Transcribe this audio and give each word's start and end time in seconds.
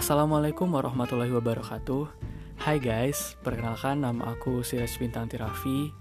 Assalamualaikum 0.00 0.64
warahmatullahi 0.72 1.28
wabarakatuh. 1.28 2.08
Hai 2.56 2.80
guys, 2.80 3.36
perkenalkan 3.44 4.00
nama 4.00 4.32
aku 4.32 4.64
Siraj 4.64 4.96
Bintang 4.96 5.28
Tirafi 5.28 5.92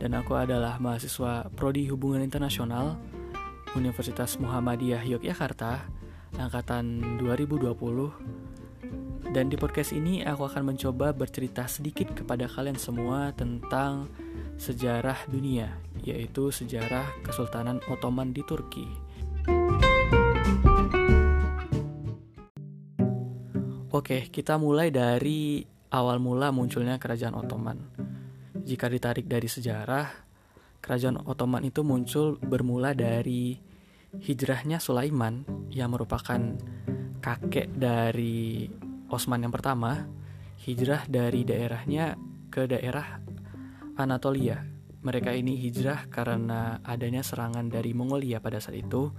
Dan 0.00 0.16
aku 0.16 0.40
adalah 0.40 0.80
mahasiswa 0.80 1.44
Prodi 1.52 1.84
Hubungan 1.92 2.24
Internasional 2.24 2.96
Universitas 3.76 4.40
Muhammadiyah 4.40 5.04
Yogyakarta 5.04 5.84
Angkatan 6.40 7.20
2020 7.20 7.76
Dan 9.36 9.52
di 9.52 9.56
podcast 9.60 9.92
ini 9.92 10.24
aku 10.24 10.48
akan 10.48 10.72
mencoba 10.72 11.12
bercerita 11.12 11.68
sedikit 11.68 12.16
kepada 12.16 12.48
kalian 12.48 12.80
semua 12.80 13.36
tentang 13.36 14.08
sejarah 14.56 15.28
dunia 15.28 15.76
Yaitu 16.00 16.48
sejarah 16.48 17.04
Kesultanan 17.20 17.84
Ottoman 17.84 18.32
di 18.32 18.40
Turki 18.48 19.09
Oke, 24.00 24.32
kita 24.32 24.56
mulai 24.56 24.88
dari 24.88 25.60
awal 25.92 26.24
mula 26.24 26.48
munculnya 26.56 26.96
kerajaan 26.96 27.36
Ottoman. 27.36 27.76
Jika 28.64 28.88
ditarik 28.88 29.28
dari 29.28 29.44
sejarah, 29.44 30.08
kerajaan 30.80 31.20
Ottoman 31.28 31.60
itu 31.68 31.84
muncul 31.84 32.40
bermula 32.40 32.96
dari 32.96 33.60
hijrahnya 34.16 34.80
Sulaiman 34.80 35.44
yang 35.68 35.92
merupakan 35.92 36.40
kakek 37.20 37.76
dari 37.76 38.72
Osman 39.12 39.44
yang 39.44 39.52
pertama, 39.52 40.08
hijrah 40.64 41.04
dari 41.04 41.44
daerahnya 41.44 42.16
ke 42.48 42.64
daerah 42.64 43.20
Anatolia. 44.00 44.64
Mereka 45.04 45.36
ini 45.36 45.60
hijrah 45.60 46.08
karena 46.08 46.80
adanya 46.88 47.20
serangan 47.20 47.68
dari 47.68 47.92
Mongolia 47.92 48.40
pada 48.40 48.64
saat 48.64 48.80
itu, 48.80 49.12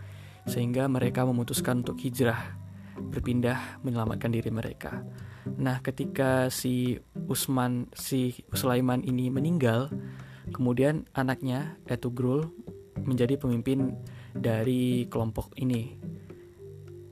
sehingga 0.49 0.89
mereka 0.89 1.21
memutuskan 1.21 1.85
untuk 1.85 2.01
hijrah 2.01 2.60
berpindah 2.97 3.81
menyelamatkan 3.85 4.31
diri 4.31 4.51
mereka. 4.51 5.03
Nah, 5.57 5.81
ketika 5.81 6.51
si 6.53 6.99
Usman 7.27 7.89
si 7.95 8.45
Sulaiman 8.53 9.01
ini 9.01 9.31
meninggal, 9.33 9.89
kemudian 10.53 11.07
anaknya 11.15 11.77
Etugrul 11.87 12.51
menjadi 13.01 13.39
pemimpin 13.39 13.97
dari 14.35 15.07
kelompok 15.09 15.55
ini. 15.57 15.97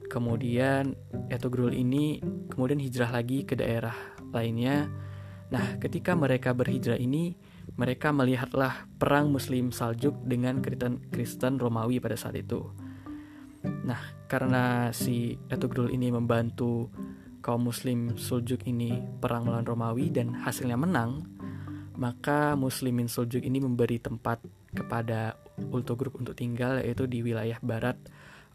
Kemudian 0.09 0.97
Etugrul 1.30 1.73
ini 1.73 2.21
kemudian 2.49 2.81
hijrah 2.81 3.14
lagi 3.14 3.45
ke 3.45 3.53
daerah 3.58 3.95
lainnya. 4.33 4.89
Nah, 5.49 5.81
ketika 5.81 6.14
mereka 6.14 6.53
berhijrah 6.53 7.02
ini, 7.02 7.33
mereka 7.73 8.14
melihatlah 8.14 8.86
perang 9.02 9.33
Muslim 9.33 9.73
Saljuk 9.73 10.14
dengan 10.21 10.61
Kristen, 10.61 11.02
Kristen 11.09 11.58
Romawi 11.58 11.97
pada 11.97 12.14
saat 12.14 12.38
itu. 12.38 12.69
Nah, 13.63 13.99
karena 14.31 14.93
si 14.95 15.35
Etugrul 15.52 15.91
ini 15.91 16.13
membantu 16.13 16.88
kaum 17.39 17.67
muslim 17.67 18.15
Suljuk 18.15 18.63
ini 18.67 18.99
perang 19.19 19.47
melawan 19.47 19.67
Romawi 19.67 20.11
dan 20.11 20.35
hasilnya 20.35 20.79
menang, 20.79 21.27
maka 21.99 22.55
muslimin 22.55 23.11
Suljuk 23.11 23.43
ini 23.43 23.59
memberi 23.59 23.99
tempat 23.99 24.39
kepada 24.71 25.35
Ultogrup 25.71 26.15
untuk 26.15 26.37
tinggal 26.39 26.80
yaitu 26.80 27.03
di 27.09 27.19
wilayah 27.19 27.59
barat 27.59 27.99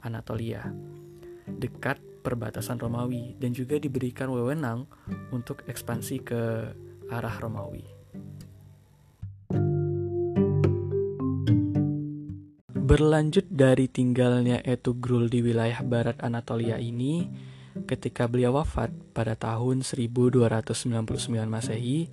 Anatolia, 0.00 0.72
dekat 1.48 2.00
perbatasan 2.24 2.80
Romawi 2.80 3.36
dan 3.36 3.52
juga 3.52 3.76
diberikan 3.76 4.32
wewenang 4.32 4.88
untuk 5.28 5.60
ekspansi 5.68 6.16
ke 6.24 6.42
arah 7.12 7.36
Romawi. 7.36 7.93
Berlanjut 12.84 13.48
dari 13.48 13.88
tinggalnya 13.88 14.60
Etugrul 14.60 15.32
di 15.32 15.40
wilayah 15.40 15.80
barat 15.80 16.20
Anatolia 16.20 16.76
ini, 16.76 17.24
ketika 17.88 18.28
beliau 18.28 18.60
wafat 18.60 18.92
pada 19.16 19.32
tahun 19.40 19.80
1299 19.80 20.68
Masehi, 21.48 22.12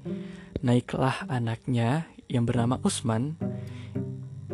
naiklah 0.64 1.28
anaknya 1.28 2.08
yang 2.32 2.48
bernama 2.48 2.80
Utsman 2.88 3.36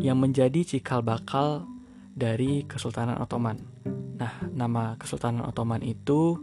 yang 0.02 0.18
menjadi 0.18 0.66
cikal 0.66 1.06
bakal 1.06 1.70
dari 2.18 2.66
Kesultanan 2.66 3.22
Ottoman. 3.22 3.62
Nah, 4.18 4.42
nama 4.50 4.98
Kesultanan 4.98 5.46
Ottoman 5.46 5.86
itu 5.86 6.42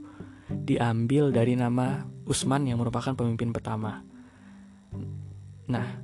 diambil 0.54 1.34
dari 1.34 1.59
nama 1.59 2.06
Utsman 2.31 2.70
yang 2.70 2.78
merupakan 2.78 3.10
pemimpin 3.19 3.50
pertama. 3.50 4.06
Nah, 5.66 5.99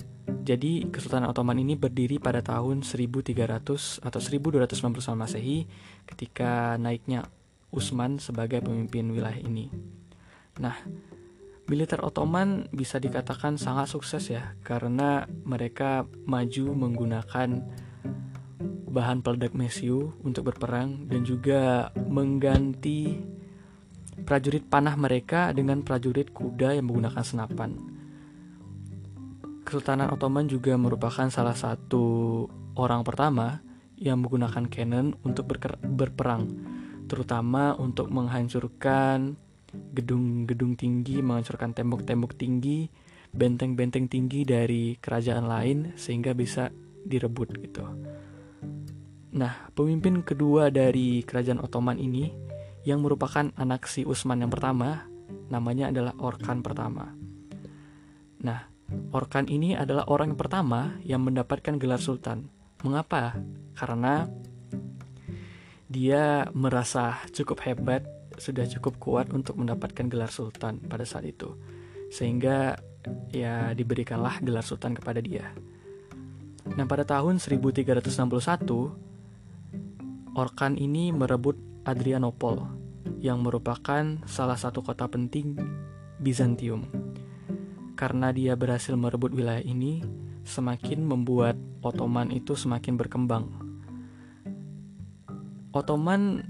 jadi 0.51 0.91
Kesultanan 0.91 1.31
Ottoman 1.31 1.63
ini 1.63 1.79
berdiri 1.79 2.19
pada 2.19 2.43
tahun 2.43 2.83
1300 2.83 4.03
atau 4.03 4.19
1299 4.19 5.15
Masehi 5.15 5.71
ketika 6.11 6.75
naiknya 6.75 7.31
Utsman 7.71 8.19
sebagai 8.19 8.59
pemimpin 8.59 9.15
wilayah 9.15 9.39
ini. 9.39 9.71
Nah, 10.59 10.75
militer 11.71 12.03
Ottoman 12.03 12.67
bisa 12.75 12.99
dikatakan 12.99 13.63
sangat 13.63 13.95
sukses 13.95 14.27
ya 14.27 14.59
karena 14.67 15.31
mereka 15.47 16.03
maju 16.27 16.75
menggunakan 16.75 17.63
bahan 18.91 19.23
peledak 19.23 19.55
mesiu 19.55 20.19
untuk 20.27 20.51
berperang 20.51 21.07
dan 21.07 21.23
juga 21.23 21.95
mengganti 21.95 23.23
prajurit 24.27 24.67
panah 24.67 24.99
mereka 24.99 25.55
dengan 25.55 25.87
prajurit 25.87 26.35
kuda 26.35 26.75
yang 26.75 26.91
menggunakan 26.91 27.23
senapan. 27.23 28.00
Kesultanan 29.71 30.11
Ottoman 30.11 30.51
juga 30.51 30.75
merupakan 30.75 31.31
salah 31.31 31.55
satu 31.55 32.43
orang 32.75 33.07
pertama 33.07 33.63
yang 33.95 34.19
menggunakan 34.19 34.67
cannon 34.67 35.15
untuk 35.23 35.47
berperang, 35.79 36.51
terutama 37.07 37.79
untuk 37.79 38.11
menghancurkan 38.11 39.39
gedung-gedung 39.95 40.75
tinggi, 40.75 41.23
menghancurkan 41.23 41.71
tembok-tembok 41.71 42.35
tinggi, 42.35 42.91
benteng-benteng 43.31 44.11
tinggi 44.11 44.43
dari 44.43 44.99
kerajaan 44.99 45.47
lain 45.47 45.95
sehingga 45.95 46.35
bisa 46.35 46.75
direbut 47.07 47.55
gitu. 47.63 47.87
Nah, 49.39 49.71
pemimpin 49.71 50.27
kedua 50.27 50.75
dari 50.75 51.23
kerajaan 51.23 51.63
Ottoman 51.63 52.03
ini 52.03 52.27
yang 52.83 53.07
merupakan 53.07 53.55
anak 53.55 53.87
si 53.87 54.03
Utsman 54.03 54.43
yang 54.43 54.51
pertama, 54.51 55.07
namanya 55.47 55.95
adalah 55.95 56.19
Orkan 56.19 56.59
pertama. 56.59 57.15
Nah, 58.43 58.70
Orkan 59.11 59.51
ini 59.51 59.75
adalah 59.75 60.07
orang 60.07 60.35
yang 60.35 60.39
pertama 60.39 60.95
yang 61.03 61.27
mendapatkan 61.27 61.83
gelar 61.83 61.99
sultan. 61.99 62.47
Mengapa? 62.87 63.35
Karena 63.75 64.31
dia 65.91 66.47
merasa 66.55 67.19
cukup 67.35 67.67
hebat, 67.67 68.07
sudah 68.39 68.63
cukup 68.71 69.03
kuat 69.03 69.35
untuk 69.35 69.59
mendapatkan 69.59 70.07
gelar 70.07 70.31
sultan 70.31 70.79
pada 70.87 71.03
saat 71.03 71.27
itu. 71.27 71.59
Sehingga 72.15 72.79
ya 73.35 73.75
diberikanlah 73.75 74.39
gelar 74.47 74.63
sultan 74.63 74.95
kepada 74.95 75.19
dia. 75.19 75.51
Nah, 76.79 76.87
pada 76.87 77.03
tahun 77.03 77.43
1361 77.43 79.11
Orkan 80.39 80.79
ini 80.79 81.11
merebut 81.11 81.59
Adrianopol 81.83 82.63
yang 83.19 83.43
merupakan 83.43 84.23
salah 84.31 84.55
satu 84.55 84.87
kota 84.87 85.11
penting 85.11 85.59
Bizantium 86.23 86.87
karena 88.01 88.33
dia 88.33 88.57
berhasil 88.57 88.97
merebut 88.97 89.37
wilayah 89.37 89.61
ini, 89.61 90.01
semakin 90.49 91.05
membuat 91.05 91.61
Ottoman 91.85 92.33
itu 92.33 92.57
semakin 92.57 92.97
berkembang. 92.97 93.53
Ottoman 95.77 96.41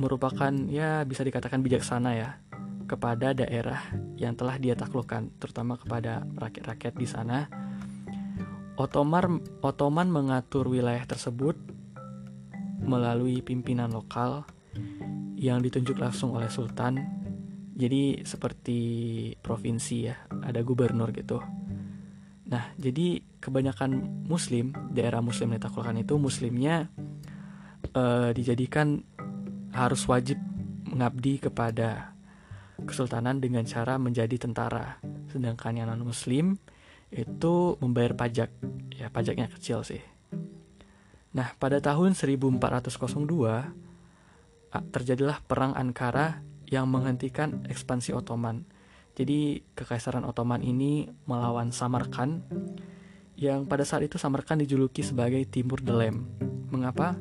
merupakan 0.00 0.48
ya 0.72 1.04
bisa 1.04 1.20
dikatakan 1.20 1.60
bijaksana 1.60 2.16
ya 2.16 2.40
kepada 2.88 3.36
daerah 3.36 3.92
yang 4.16 4.32
telah 4.32 4.56
dia 4.56 4.72
taklukkan, 4.72 5.28
terutama 5.36 5.76
kepada 5.76 6.24
rakyat-rakyat 6.40 6.94
di 6.96 7.04
sana. 7.04 7.44
Ottoman 8.80 9.44
Ottoman 9.60 10.08
mengatur 10.08 10.64
wilayah 10.64 11.04
tersebut 11.04 11.60
melalui 12.80 13.44
pimpinan 13.44 13.92
lokal 13.92 14.48
yang 15.36 15.60
ditunjuk 15.60 16.00
langsung 16.00 16.32
oleh 16.32 16.48
sultan 16.48 17.19
jadi 17.80 18.20
seperti 18.28 18.78
provinsi 19.40 19.96
ya, 20.04 20.16
ada 20.44 20.60
gubernur 20.60 21.08
gitu. 21.16 21.40
Nah, 22.50 22.76
jadi 22.76 23.24
kebanyakan 23.40 24.26
muslim, 24.28 24.76
daerah 24.92 25.24
muslim 25.24 25.54
yang 25.54 25.64
ditaklukkan 25.64 25.96
itu 26.02 26.20
muslimnya 26.20 26.92
uh, 27.96 28.36
dijadikan 28.36 29.00
harus 29.72 30.04
wajib 30.10 30.36
mengabdi 30.84 31.38
kepada 31.40 32.12
kesultanan 32.84 33.40
dengan 33.40 33.64
cara 33.64 33.96
menjadi 33.96 34.36
tentara. 34.36 35.00
Sedangkan 35.30 35.78
yang 35.78 35.88
non 35.88 36.04
muslim 36.04 36.58
itu 37.08 37.78
membayar 37.80 38.12
pajak. 38.18 38.50
Ya, 38.98 39.08
pajaknya 39.08 39.48
kecil 39.48 39.80
sih. 39.86 40.02
Nah, 41.32 41.54
pada 41.56 41.78
tahun 41.78 42.18
1402 42.18 42.90
terjadilah 44.90 45.38
perang 45.46 45.72
Ankara 45.78 46.42
yang 46.70 46.86
menghentikan 46.86 47.66
ekspansi 47.66 48.14
Ottoman. 48.14 48.64
Jadi 49.18 49.60
kekaisaran 49.74 50.24
Ottoman 50.24 50.62
ini 50.62 51.10
melawan 51.26 51.74
Samarkand 51.74 52.46
yang 53.34 53.66
pada 53.66 53.82
saat 53.82 54.06
itu 54.06 54.16
Samarkand 54.16 54.62
dijuluki 54.62 55.02
sebagai 55.02 55.42
Timur 55.50 55.82
Delem. 55.82 56.24
Mengapa? 56.70 57.18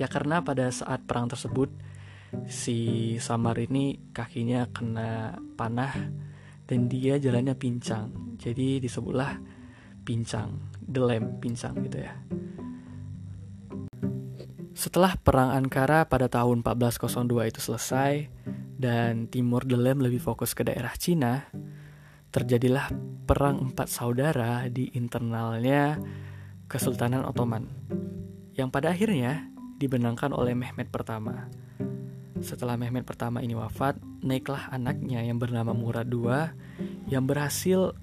Ya 0.00 0.08
karena 0.08 0.40
pada 0.40 0.72
saat 0.72 1.04
perang 1.04 1.28
tersebut 1.28 1.68
si 2.48 3.14
Samar 3.20 3.60
ini 3.60 4.00
kakinya 4.16 4.64
kena 4.72 5.36
panah 5.54 5.92
dan 6.64 6.88
dia 6.88 7.20
jalannya 7.20 7.52
pincang. 7.52 8.36
Jadi 8.40 8.80
disebutlah 8.80 9.36
pincang, 10.02 10.56
delem 10.80 11.38
pincang 11.38 11.76
gitu 11.84 12.00
ya. 12.00 12.16
Setelah 14.72 15.14
perang 15.20 15.52
Ankara 15.52 16.08
pada 16.08 16.26
tahun 16.26 16.64
1402 16.64 17.52
itu 17.52 17.60
selesai 17.60 18.12
dan 18.82 19.30
Timur 19.30 19.62
Delem 19.62 20.02
lebih 20.02 20.18
fokus 20.18 20.58
ke 20.58 20.66
daerah 20.66 20.90
Cina, 20.98 21.46
terjadilah 22.34 22.90
perang 23.22 23.70
empat 23.70 23.86
saudara 23.86 24.66
di 24.66 24.90
internalnya 24.98 26.02
Kesultanan 26.66 27.22
Ottoman 27.22 27.70
yang 28.58 28.74
pada 28.74 28.90
akhirnya 28.90 29.46
dibenangkan 29.78 30.34
oleh 30.34 30.58
Mehmet 30.58 30.90
pertama. 30.90 31.46
Setelah 32.42 32.74
Mehmet 32.74 33.06
pertama 33.06 33.38
ini 33.38 33.54
wafat, 33.54 34.02
naiklah 34.26 34.74
anaknya 34.74 35.22
yang 35.22 35.38
bernama 35.38 35.70
Murad 35.70 36.10
II 36.10 36.26
yang 37.06 37.22
berhasil 37.30 37.94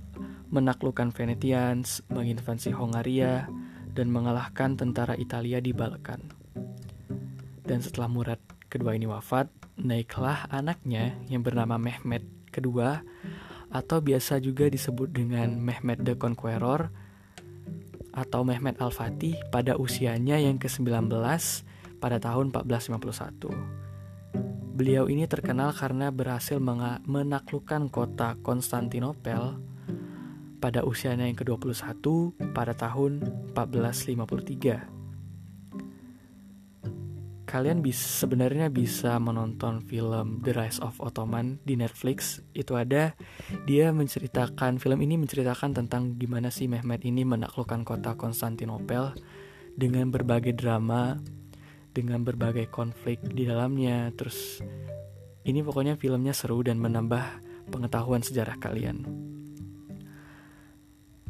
menaklukkan 0.47 1.11
Venetians, 1.11 1.99
menginvasi 2.07 2.71
Hongaria, 2.71 3.51
dan 3.91 4.07
mengalahkan 4.07 4.79
tentara 4.79 5.19
Italia 5.19 5.59
di 5.59 5.75
Balkan. 5.75 6.23
Dan 7.67 7.83
setelah 7.83 8.07
Murad 8.07 8.41
kedua 8.71 8.95
ini 8.95 9.05
wafat, 9.05 9.58
naiklah 9.79 10.51
anaknya 10.51 11.15
yang 11.31 11.41
bernama 11.41 11.79
Mehmet 11.79 12.23
kedua 12.51 13.01
atau 13.69 14.01
biasa 14.01 14.41
juga 14.41 14.67
disebut 14.67 15.13
dengan 15.13 15.55
Mehmet 15.55 16.03
the 16.03 16.17
Conqueror 16.19 16.89
atau 18.11 18.41
Mehmet 18.43 18.81
Al-Fatih 18.81 19.37
pada 19.53 19.77
usianya 19.77 20.41
yang 20.41 20.57
ke-19 20.57 21.07
pada 22.01 22.17
tahun 22.19 22.51
1451. 22.51 23.79
Beliau 24.79 25.11
ini 25.11 25.27
terkenal 25.27 25.75
karena 25.75 26.07
berhasil 26.07 26.55
menaklukkan 27.03 27.91
kota 27.91 28.39
Konstantinopel 28.39 29.59
pada 30.59 30.83
usianya 30.83 31.27
yang 31.27 31.35
ke-21 31.39 31.99
pada 32.55 32.75
tahun 32.75 33.23
1453. 33.55 34.98
Kalian 37.49 37.81
bisa 37.81 38.05
sebenarnya 38.21 38.69
bisa 38.69 39.17
menonton 39.17 39.81
film 39.81 40.45
The 40.45 40.53
Rise 40.53 40.77
of 40.85 41.01
Ottoman 41.01 41.57
di 41.65 41.73
Netflix. 41.73 42.45
Itu 42.53 42.77
ada 42.77 43.17
dia 43.65 43.89
menceritakan 43.89 44.77
film 44.77 45.01
ini 45.01 45.17
menceritakan 45.17 45.73
tentang 45.73 46.13
gimana 46.21 46.53
sih 46.53 46.69
Mehmet 46.69 47.01
ini 47.09 47.25
menaklukkan 47.25 47.81
kota 47.81 48.13
Konstantinopel 48.13 49.17
dengan 49.73 50.13
berbagai 50.13 50.53
drama 50.53 51.17
dengan 51.89 52.21
berbagai 52.21 52.69
konflik 52.69 53.17
di 53.25 53.49
dalamnya. 53.49 54.13
Terus 54.13 54.61
ini 55.41 55.65
pokoknya 55.65 55.97
filmnya 55.97 56.37
seru 56.37 56.61
dan 56.61 56.77
menambah 56.77 57.41
pengetahuan 57.73 58.21
sejarah 58.21 58.61
kalian. 58.61 59.09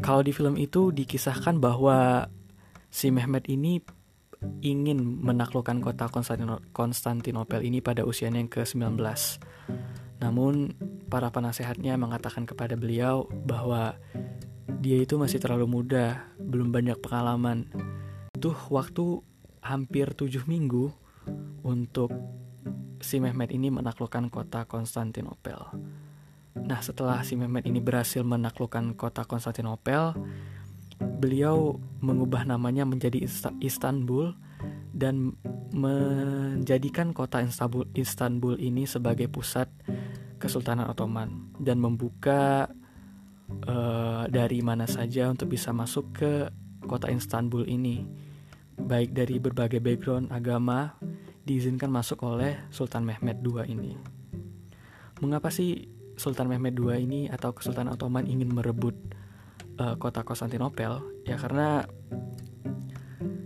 Kalau 0.04 0.20
di 0.20 0.36
film 0.36 0.60
itu 0.60 0.92
dikisahkan 0.92 1.64
bahwa 1.64 2.28
si 2.92 3.08
Mehmet 3.08 3.48
ini 3.48 3.80
ingin 4.64 5.20
menaklukkan 5.20 5.84
kota 5.84 6.08
Konstantinopel 6.72 7.62
ini 7.64 7.84
pada 7.84 8.08
usianya 8.08 8.40
yang 8.40 8.52
ke-19. 8.52 9.00
Namun 10.20 10.76
para 11.08 11.32
penasehatnya 11.32 11.96
mengatakan 11.96 12.44
kepada 12.44 12.76
beliau 12.76 13.28
bahwa 13.48 13.96
dia 14.80 15.00
itu 15.00 15.20
masih 15.20 15.40
terlalu 15.44 15.68
muda, 15.68 16.28
belum 16.40 16.72
banyak 16.72 17.00
pengalaman. 17.04 17.68
Tuh 18.40 18.56
waktu 18.72 19.20
hampir 19.60 20.16
tujuh 20.16 20.48
minggu 20.48 20.92
untuk 21.68 22.12
si 23.04 23.20
Mehmet 23.20 23.52
ini 23.52 23.72
menaklukkan 23.72 24.32
kota 24.32 24.64
Konstantinopel. 24.64 25.60
Nah, 26.60 26.80
setelah 26.84 27.24
si 27.24 27.40
Mehmet 27.40 27.68
ini 27.68 27.80
berhasil 27.80 28.24
menaklukkan 28.24 28.96
kota 28.96 29.24
Konstantinopel, 29.24 30.16
beliau 31.00 31.80
mengubah 32.04 32.44
namanya 32.44 32.84
menjadi 32.84 33.24
Istanbul 33.60 34.36
dan 34.92 35.36
menjadikan 35.72 37.16
kota 37.16 37.46
Istanbul, 37.96 38.56
ini 38.60 38.84
sebagai 38.84 39.32
pusat 39.32 39.72
Kesultanan 40.40 40.88
Ottoman 40.88 41.56
dan 41.60 41.84
membuka 41.84 42.72
uh, 43.68 44.24
dari 44.28 44.64
mana 44.64 44.88
saja 44.88 45.28
untuk 45.28 45.52
bisa 45.52 45.76
masuk 45.76 46.16
ke 46.16 46.32
kota 46.88 47.12
Istanbul 47.12 47.68
ini 47.68 48.08
baik 48.80 49.12
dari 49.12 49.36
berbagai 49.44 49.84
background 49.84 50.32
agama 50.32 50.96
diizinkan 51.44 51.92
masuk 51.92 52.24
oleh 52.24 52.56
Sultan 52.72 53.04
Mehmet 53.04 53.44
II 53.44 53.60
ini. 53.68 54.00
Mengapa 55.20 55.52
sih 55.52 55.92
Sultan 56.16 56.48
Mehmet 56.48 56.80
II 56.80 56.96
ini 56.96 57.28
atau 57.28 57.52
Kesultanan 57.52 58.00
Ottoman 58.00 58.24
ingin 58.24 58.56
merebut 58.56 58.96
uh, 59.80 59.96
kota 59.96 60.28
Konstantinopel? 60.28 61.00
Ya 61.24 61.40
karena 61.40 61.88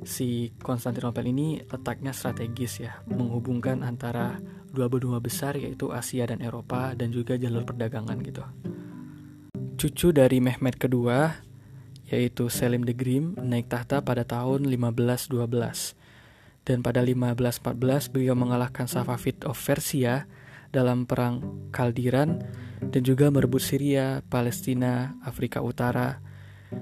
si 0.04 0.52
Konstantinopel 0.60 1.30
ini 1.30 1.64
letaknya 1.64 2.12
strategis 2.12 2.82
ya, 2.84 3.00
menghubungkan 3.08 3.86
antara 3.86 4.42
dua 4.74 4.90
benua 4.90 5.22
besar 5.22 5.56
yaitu 5.56 5.94
Asia 5.94 6.26
dan 6.26 6.42
Eropa 6.42 6.98
dan 6.98 7.14
juga 7.14 7.38
jalur 7.38 7.64
perdagangan 7.64 8.18
gitu. 8.26 8.44
Cucu 9.78 10.10
dari 10.12 10.42
Mehmet 10.42 10.82
kedua 10.82 11.38
yaitu 12.10 12.50
Selim 12.52 12.84
the 12.84 12.94
Grim 12.94 13.38
naik 13.40 13.70
tahta 13.72 14.02
pada 14.04 14.26
tahun 14.28 14.68
1512. 14.68 15.34
Dan 16.64 16.80
pada 16.80 17.04
1514 17.04 18.08
beliau 18.08 18.40
mengalahkan 18.40 18.88
Safavid 18.88 19.44
of 19.44 19.60
Persia 19.60 20.30
dalam 20.74 21.06
perang 21.06 21.70
Kaldiran 21.70 22.42
dan 22.82 23.02
juga 23.06 23.30
merebut 23.30 23.62
Syria, 23.62 24.26
Palestina, 24.26 25.14
Afrika 25.22 25.62
Utara. 25.62 26.20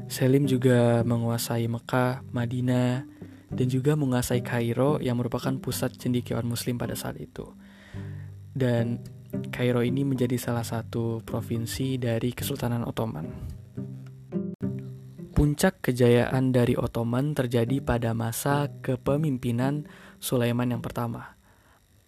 Selim 0.07 0.47
juga 0.47 1.03
menguasai 1.03 1.67
Mekah, 1.67 2.23
Madinah, 2.31 3.03
dan 3.51 3.67
juga 3.67 3.99
menguasai 3.99 4.39
Kairo 4.39 5.03
yang 5.03 5.19
merupakan 5.19 5.51
pusat 5.59 5.91
cendekiawan 5.99 6.47
muslim 6.47 6.79
pada 6.79 6.95
saat 6.95 7.19
itu. 7.19 7.51
Dan 8.55 9.03
Kairo 9.51 9.83
ini 9.83 10.07
menjadi 10.07 10.39
salah 10.39 10.63
satu 10.63 11.19
provinsi 11.23 11.99
dari 11.99 12.31
Kesultanan 12.31 12.87
Ottoman. 12.87 13.27
Puncak 15.35 15.83
kejayaan 15.83 16.55
dari 16.55 16.79
Ottoman 16.79 17.35
terjadi 17.35 17.83
pada 17.83 18.15
masa 18.15 18.71
kepemimpinan 18.79 19.87
Sulaiman 20.21 20.69
yang 20.69 20.83
pertama, 20.85 21.35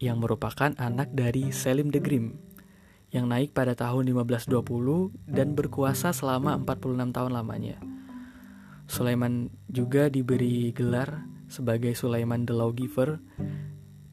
yang 0.04 0.20
merupakan 0.20 0.76
anak 0.76 1.16
dari 1.16 1.56
Selim 1.56 1.88
the 1.88 2.04
Grim, 2.04 2.36
yang 3.16 3.32
naik 3.32 3.56
pada 3.56 3.72
tahun 3.72 4.12
1520 4.12 4.52
dan 5.32 5.56
berkuasa 5.56 6.12
selama 6.12 6.60
46 6.60 7.16
tahun 7.16 7.32
lamanya. 7.32 7.80
Sulaiman 8.84 9.48
juga 9.72 10.12
diberi 10.12 10.76
gelar 10.76 11.24
sebagai 11.48 11.96
Sulaiman 11.96 12.44
the 12.44 12.52
Lawgiver 12.52 13.24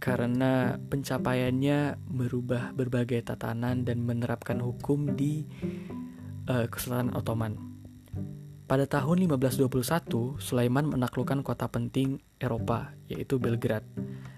karena 0.00 0.78
pencapaiannya 0.78 2.00
merubah 2.08 2.72
berbagai 2.72 3.20
tatanan 3.26 3.84
dan 3.84 4.00
menerapkan 4.00 4.62
hukum 4.62 5.12
di 5.18 5.44
uh, 6.48 6.70
Kesultanan 6.70 7.12
Ottoman. 7.12 7.69
Pada 8.70 8.86
tahun 8.86 9.26
1521, 9.26 10.38
Sulaiman 10.38 10.86
menaklukkan 10.86 11.42
kota 11.42 11.66
penting 11.66 12.22
Eropa, 12.38 12.94
yaitu 13.10 13.42
Belgrad. 13.42 13.82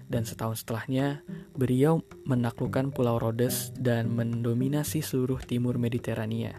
Dan 0.09 0.25
setahun 0.25 0.65
setelahnya, 0.65 1.21
beliau 1.53 2.01
menaklukkan 2.25 2.89
Pulau 2.89 3.21
Rhodes 3.21 3.69
dan 3.77 4.09
mendominasi 4.09 5.05
seluruh 5.05 5.37
timur 5.37 5.77
Mediterania. 5.77 6.57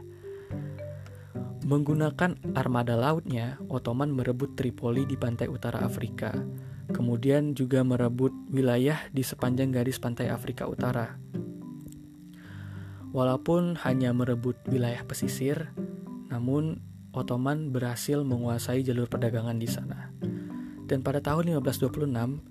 Menggunakan 1.67 2.39
armada 2.55 2.95
lautnya, 2.95 3.59
Ottoman 3.67 4.15
merebut 4.15 4.55
Tripoli 4.55 5.03
di 5.03 5.19
pantai 5.19 5.51
utara 5.51 5.83
Afrika, 5.83 6.31
kemudian 6.95 7.59
juga 7.59 7.83
merebut 7.83 8.31
wilayah 8.55 9.03
di 9.11 9.27
sepanjang 9.27 9.75
garis 9.75 9.99
pantai 9.99 10.31
Afrika 10.31 10.71
Utara. 10.71 11.19
Walaupun 13.11 13.83
hanya 13.83 14.15
merebut 14.15 14.63
wilayah 14.71 15.03
pesisir, 15.03 15.75
namun 16.31 16.94
Ottoman 17.15 17.71
berhasil 17.71 18.27
menguasai 18.27 18.83
jalur 18.83 19.07
perdagangan 19.07 19.55
di 19.55 19.71
sana. 19.71 20.11
Dan 20.91 21.07
pada 21.07 21.23
tahun 21.23 21.55
1526, 21.63 22.43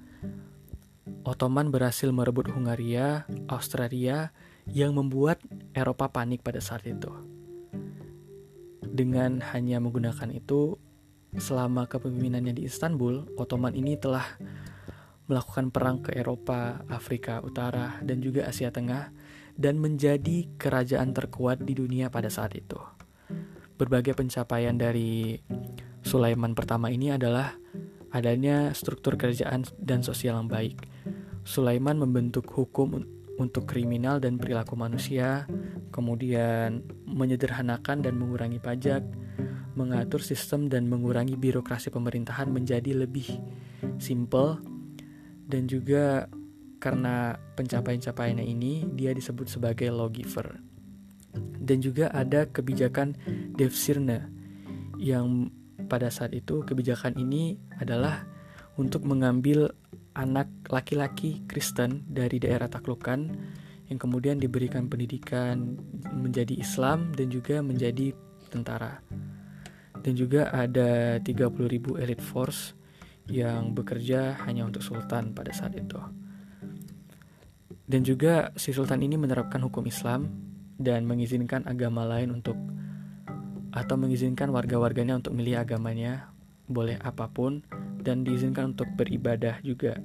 Ottoman 1.27 1.67
berhasil 1.67 2.08
merebut 2.15 2.48
Hungaria, 2.48 3.27
Australia, 3.51 4.32
yang 4.72 4.96
membuat 4.96 5.43
Eropa 5.75 6.08
panik 6.08 6.48
pada 6.48 6.63
saat 6.63 6.88
itu. 6.88 7.12
Dengan 8.88 9.43
hanya 9.51 9.84
menggunakan 9.84 10.32
itu, 10.32 10.79
selama 11.36 11.84
kepemimpinannya 11.91 12.55
di 12.55 12.63
Istanbul, 12.63 13.36
Ottoman 13.36 13.75
ini 13.75 14.00
telah 14.00 14.24
melakukan 15.27 15.75
perang 15.75 16.00
ke 16.00 16.15
Eropa, 16.15 16.88
Afrika 16.88 17.43
Utara, 17.43 18.00
dan 18.00 18.24
juga 18.24 18.48
Asia 18.48 18.72
Tengah, 18.72 19.12
dan 19.60 19.75
menjadi 19.75 20.48
kerajaan 20.55 21.12
terkuat 21.12 21.67
di 21.67 21.75
dunia 21.75 22.08
pada 22.08 22.32
saat 22.32 22.55
itu 22.55 23.02
berbagai 23.77 24.13
pencapaian 24.13 24.75
dari 24.77 25.37
Sulaiman 26.03 26.53
pertama 26.53 26.91
ini 26.91 27.13
adalah 27.15 27.55
adanya 28.13 28.69
struktur 28.77 29.17
kerajaan 29.17 29.65
dan 29.81 30.05
sosial 30.05 30.37
yang 30.37 30.49
baik. 30.51 30.77
Sulaiman 31.43 31.97
membentuk 31.99 32.47
hukum 32.53 33.03
untuk 33.41 33.65
kriminal 33.65 34.21
dan 34.21 34.37
perilaku 34.37 34.77
manusia, 34.77 35.49
kemudian 35.89 36.85
menyederhanakan 37.09 38.05
dan 38.05 38.13
mengurangi 38.15 38.61
pajak, 38.61 39.01
mengatur 39.73 40.21
sistem 40.21 40.69
dan 40.69 40.85
mengurangi 40.85 41.33
birokrasi 41.33 41.89
pemerintahan 41.89 42.53
menjadi 42.53 42.93
lebih 42.93 43.41
simple 43.97 44.61
dan 45.49 45.65
juga 45.65 46.29
karena 46.77 47.39
pencapaian-capaiannya 47.57 48.45
ini 48.45 48.85
dia 48.93 49.15
disebut 49.15 49.49
sebagai 49.49 49.89
lawgiver. 49.89 50.72
Dan 51.63 51.79
juga 51.79 52.12
ada 52.12 52.43
kebijakan 52.43 53.15
Devsirne 53.55 54.27
yang 55.00 55.48
pada 55.88 56.12
saat 56.12 56.36
itu 56.36 56.63
kebijakan 56.67 57.15
ini 57.15 57.55
adalah 57.79 58.27
untuk 58.75 59.08
mengambil 59.08 59.72
anak 60.13 60.50
laki-laki 60.70 61.46
Kristen 61.48 62.05
dari 62.10 62.38
daerah 62.38 62.67
taklukan 62.67 63.32
yang 63.89 64.00
kemudian 64.00 64.39
diberikan 64.39 64.88
pendidikan 64.88 65.77
menjadi 66.12 66.58
Islam 66.58 67.12
dan 67.13 67.32
juga 67.32 67.60
menjadi 67.63 68.13
tentara. 68.50 69.01
Dan 70.03 70.20
juga 70.20 70.51
ada 70.51 71.17
30.000 71.22 72.03
elite 72.03 72.24
force 72.24 72.75
yang 73.32 73.72
bekerja 73.72 74.36
hanya 74.43 74.67
untuk 74.67 74.84
sultan 74.84 75.32
pada 75.32 75.55
saat 75.55 75.79
itu. 75.79 76.00
Dan 77.84 78.03
juga 78.03 78.51
si 78.55 78.72
sultan 78.75 79.00
ini 79.03 79.15
menerapkan 79.15 79.63
hukum 79.63 79.84
Islam 79.88 80.27
dan 80.77 81.05
mengizinkan 81.05 81.65
agama 81.69 82.05
lain 82.05 82.33
untuk 82.33 82.57
atau 83.73 83.95
mengizinkan 83.97 84.53
warga-warganya 84.53 85.17
untuk 85.17 85.33
milih 85.33 85.57
agamanya 85.57 86.29
boleh 86.69 87.01
apa 87.01 87.29
pun 87.29 87.65
dan 87.99 88.21
diizinkan 88.21 88.77
untuk 88.77 88.87
beribadah 88.93 89.59
juga. 89.65 89.97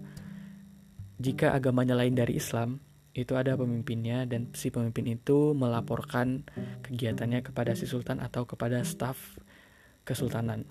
Jika 1.19 1.53
agamanya 1.53 1.99
lain 1.99 2.15
dari 2.15 2.39
Islam, 2.39 2.79
itu 3.13 3.35
ada 3.35 3.59
pemimpinnya 3.59 4.25
dan 4.25 4.55
si 4.55 4.71
pemimpin 4.71 5.19
itu 5.19 5.53
melaporkan 5.53 6.47
kegiatannya 6.87 7.43
kepada 7.43 7.75
si 7.75 7.91
sultan 7.91 8.23
atau 8.23 8.47
kepada 8.47 8.81
staf 8.87 9.37
kesultanan. 10.07 10.63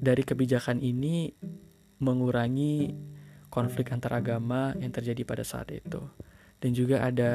Dari 0.00 0.24
kebijakan 0.24 0.80
ini 0.80 1.30
mengurangi 2.00 2.96
konflik 3.52 3.92
antar 3.92 4.20
agama 4.20 4.72
yang 4.80 4.92
terjadi 4.92 5.22
pada 5.28 5.44
saat 5.44 5.68
itu. 5.72 6.00
Dan 6.56 6.72
juga 6.72 7.04
ada 7.04 7.32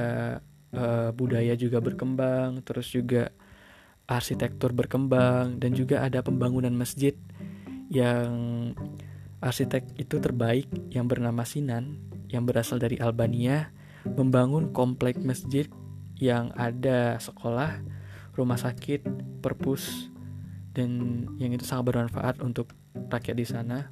uh, 0.75 1.09
budaya 1.15 1.55
juga 1.55 1.79
berkembang, 1.79 2.63
terus 2.63 2.91
juga 2.91 3.31
arsitektur 4.11 4.75
berkembang 4.75 5.55
dan 5.61 5.71
juga 5.71 6.03
ada 6.03 6.19
pembangunan 6.19 6.73
masjid 6.73 7.15
yang 7.87 8.31
arsitek 9.39 9.87
itu 9.95 10.19
terbaik 10.19 10.67
yang 10.91 11.07
bernama 11.07 11.47
Sinan 11.47 11.99
yang 12.31 12.47
berasal 12.47 12.79
dari 12.79 12.95
Albania 12.99 13.71
membangun 14.07 14.71
komplek 14.71 15.19
masjid 15.21 15.67
yang 16.21 16.53
ada 16.53 17.17
sekolah, 17.17 17.81
rumah 18.37 18.57
sakit, 18.57 19.03
perpus 19.41 20.07
dan 20.71 21.25
yang 21.41 21.51
itu 21.51 21.67
sangat 21.67 21.91
bermanfaat 21.91 22.39
untuk 22.39 22.71
rakyat 23.11 23.35
di 23.35 23.45
sana. 23.45 23.91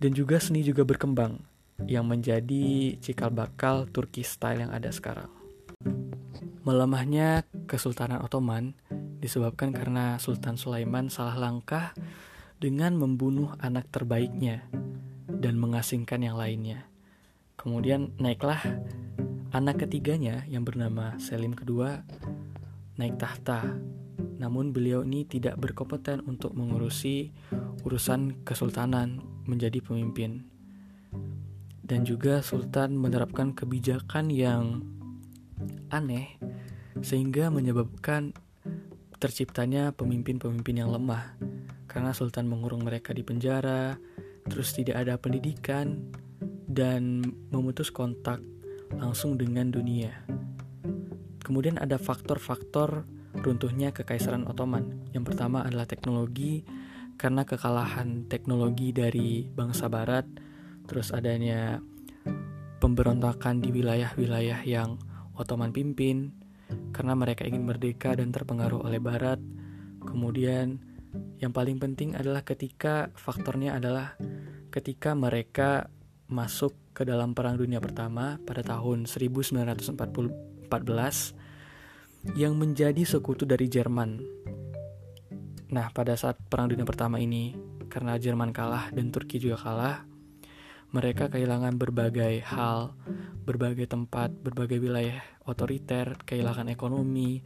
Dan 0.00 0.12
juga 0.12 0.42
seni 0.42 0.66
juga 0.66 0.82
berkembang 0.82 1.38
yang 1.86 2.04
menjadi 2.04 2.96
cikal 2.98 3.30
bakal 3.30 3.86
Turki 3.88 4.26
style 4.26 4.66
yang 4.66 4.72
ada 4.74 4.90
sekarang. 4.90 5.43
Melemahnya 6.64 7.44
Kesultanan 7.68 8.24
Ottoman 8.24 8.72
disebabkan 9.20 9.72
karena 9.72 10.16
Sultan 10.20 10.56
Sulaiman 10.56 11.12
salah 11.12 11.36
langkah 11.36 11.92
dengan 12.60 12.96
membunuh 12.96 13.52
anak 13.60 13.88
terbaiknya 13.92 14.64
dan 15.28 15.60
mengasingkan 15.60 16.24
yang 16.24 16.40
lainnya. 16.40 16.88
Kemudian 17.60 18.16
naiklah 18.16 18.60
anak 19.52 19.84
ketiganya 19.86 20.44
yang 20.48 20.64
bernama 20.64 21.16
Selim 21.20 21.52
kedua 21.52 22.00
naik 22.96 23.18
tahta. 23.18 23.76
Namun 24.40 24.74
beliau 24.74 25.06
ini 25.06 25.26
tidak 25.26 25.58
berkompeten 25.58 26.22
untuk 26.26 26.54
mengurusi 26.58 27.30
urusan 27.86 28.42
kesultanan 28.42 29.22
menjadi 29.46 29.78
pemimpin. 29.84 30.46
Dan 31.84 32.08
juga 32.08 32.40
sultan 32.40 32.96
menerapkan 32.96 33.52
kebijakan 33.52 34.32
yang 34.32 34.80
aneh 35.94 36.34
sehingga 36.98 37.54
menyebabkan 37.54 38.34
terciptanya 39.22 39.94
pemimpin-pemimpin 39.94 40.82
yang 40.84 40.90
lemah 40.90 41.38
karena 41.94 42.10
sultan 42.10 42.50
mengurung 42.50 42.82
mereka 42.82 43.14
di 43.14 43.22
penjara, 43.22 43.94
terus 44.50 44.74
tidak 44.74 45.06
ada 45.06 45.14
pendidikan 45.14 46.10
dan 46.66 47.22
memutus 47.54 47.94
kontak 47.94 48.42
langsung 48.98 49.38
dengan 49.38 49.70
dunia. 49.70 50.10
Kemudian 51.38 51.78
ada 51.78 51.94
faktor-faktor 51.94 53.06
runtuhnya 53.38 53.94
kekaisaran 53.94 54.50
Ottoman. 54.50 55.06
Yang 55.14 55.30
pertama 55.30 55.62
adalah 55.62 55.86
teknologi 55.86 56.66
karena 57.14 57.46
kekalahan 57.46 58.26
teknologi 58.26 58.90
dari 58.90 59.46
bangsa 59.46 59.86
barat, 59.86 60.26
terus 60.90 61.14
adanya 61.14 61.78
pemberontakan 62.82 63.62
di 63.62 63.70
wilayah-wilayah 63.70 64.66
yang 64.66 64.98
Ottoman 65.34 65.74
pimpin, 65.74 66.32
karena 66.94 67.14
mereka 67.18 67.44
ingin 67.44 67.66
merdeka 67.66 68.14
dan 68.14 68.30
terpengaruh 68.30 68.86
oleh 68.86 68.98
Barat. 69.02 69.38
Kemudian, 70.04 70.78
yang 71.38 71.52
paling 71.54 71.78
penting 71.78 72.14
adalah 72.14 72.42
ketika 72.42 73.10
faktornya 73.14 73.78
adalah 73.78 74.16
ketika 74.70 75.14
mereka 75.14 75.90
masuk 76.30 76.74
ke 76.94 77.06
dalam 77.06 77.34
Perang 77.34 77.58
Dunia 77.58 77.78
Pertama 77.82 78.38
pada 78.42 78.62
tahun 78.62 79.06
1914 79.10 80.70
yang 82.34 82.56
menjadi 82.56 83.04
sekutu 83.04 83.44
dari 83.44 83.68
Jerman. 83.68 84.22
Nah, 85.74 85.90
pada 85.90 86.14
saat 86.14 86.38
Perang 86.46 86.70
Dunia 86.70 86.86
Pertama 86.86 87.18
ini, 87.18 87.54
karena 87.90 88.18
Jerman 88.18 88.54
kalah 88.54 88.90
dan 88.94 89.10
Turki 89.10 89.42
juga 89.42 89.58
kalah, 89.60 90.06
mereka 90.94 91.26
kehilangan 91.26 91.74
berbagai 91.74 92.46
hal, 92.46 92.94
berbagai 93.42 93.90
tempat, 93.90 94.30
berbagai 94.30 94.78
wilayah 94.78 95.18
otoriter, 95.42 96.14
kehilangan 96.22 96.70
ekonomi, 96.70 97.42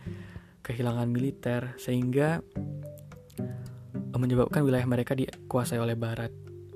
kehilangan 0.61 1.09
militer, 1.09 1.73
sehingga 1.81 2.45
menyebabkan 4.13 4.61
wilayah 4.61 4.85
mereka 4.85 5.17
dikuasai 5.17 5.81
oleh 5.81 5.97
Barat. 5.97 6.29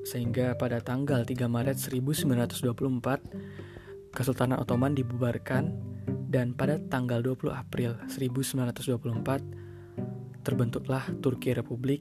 Sehingga 0.09 0.57
pada 0.57 0.81
tanggal 0.81 1.29
3 1.29 1.45
Maret 1.45 1.76
1924, 1.76 4.17
Kesultanan 4.17 4.57
Ottoman 4.57 4.97
dibubarkan 4.97 5.76
dan 6.33 6.57
pada 6.57 6.81
tanggal 6.88 7.21
20 7.21 7.52
April 7.52 8.00
1924 8.09 10.41
terbentuklah 10.41 11.05
Turki 11.21 11.52
Republik 11.52 12.00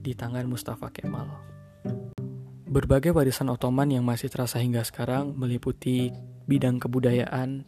di 0.00 0.16
tangan 0.16 0.48
Mustafa 0.48 0.88
Kemal. 0.88 1.55
Berbagai 2.76 3.16
warisan 3.16 3.48
Ottoman 3.48 3.88
yang 3.88 4.04
masih 4.04 4.28
terasa 4.28 4.60
hingga 4.60 4.84
sekarang 4.84 5.32
meliputi 5.32 6.12
bidang 6.44 6.76
kebudayaan, 6.76 7.64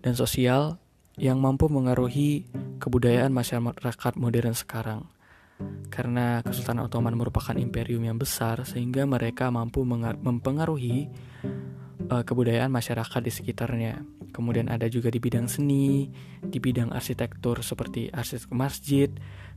dan 0.00 0.14
sosial 0.16 0.80
yang 1.20 1.36
mampu 1.36 1.68
mengaruhi 1.68 2.48
kebudayaan 2.80 3.28
masyarakat 3.28 4.16
modern 4.16 4.56
sekarang. 4.56 5.04
Karena 5.92 6.40
Kesultanan 6.40 6.88
Ottoman 6.88 7.12
merupakan 7.12 7.52
imperium 7.60 8.08
yang 8.08 8.16
besar, 8.16 8.64
sehingga 8.64 9.04
mereka 9.04 9.52
mampu 9.52 9.84
mempengaruhi 9.84 11.12
uh, 12.08 12.24
kebudayaan 12.24 12.72
masyarakat 12.72 13.20
di 13.20 13.32
sekitarnya. 13.36 14.00
Kemudian 14.32 14.72
ada 14.72 14.88
juga 14.88 15.12
di 15.12 15.20
bidang 15.20 15.44
seni, 15.44 16.08
di 16.40 16.56
bidang 16.56 16.88
arsitektur 16.88 17.60
seperti 17.60 18.08
arsitektur 18.08 18.56
masjid, 18.56 19.08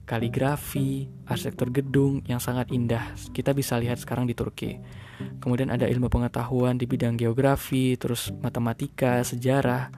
kaligrafi, 0.03 1.07
arsitektur 1.25 1.71
gedung 1.71 2.21
yang 2.27 2.43
sangat 2.43 2.69
indah. 2.75 3.15
Kita 3.31 3.55
bisa 3.55 3.79
lihat 3.79 3.97
sekarang 3.97 4.27
di 4.27 4.35
Turki. 4.35 4.77
Kemudian 5.39 5.71
ada 5.71 5.87
ilmu 5.87 6.11
pengetahuan 6.11 6.75
di 6.75 6.85
bidang 6.85 7.15
geografi, 7.15 7.95
terus 7.95 8.35
matematika, 8.43 9.23
sejarah, 9.23 9.89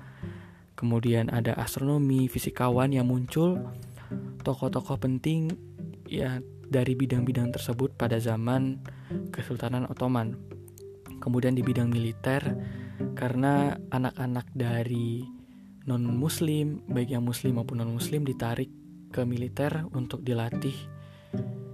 kemudian 0.77 1.33
ada 1.33 1.57
astronomi, 1.57 2.29
fisikawan 2.29 2.93
yang 2.93 3.09
muncul, 3.09 3.57
tokoh-tokoh 4.45 5.01
penting 5.01 5.51
ya 6.05 6.39
dari 6.67 6.93
bidang-bidang 6.93 7.51
tersebut 7.51 7.97
pada 7.97 8.21
zaman 8.21 8.79
Kesultanan 9.33 9.89
Ottoman. 9.89 10.37
Kemudian 11.17 11.57
di 11.57 11.65
bidang 11.65 11.89
militer 11.89 12.45
karena 13.15 13.77
anak-anak 13.93 14.49
dari 14.53 15.23
non-muslim, 15.87 16.83
baik 16.89 17.15
yang 17.15 17.23
muslim 17.23 17.61
maupun 17.61 17.79
non-muslim 17.79 18.27
ditarik 18.27 18.69
ke 19.13 19.23
militer 19.23 19.87
untuk 19.95 20.21
dilatih 20.21 20.75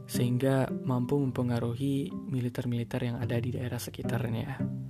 sehingga 0.06 0.70
mampu 0.70 1.18
mempengaruhi 1.18 2.12
militer-militer 2.12 3.02
yang 3.10 3.18
ada 3.18 3.40
di 3.40 3.50
daerah 3.56 3.82
sekitarnya. 3.82 4.83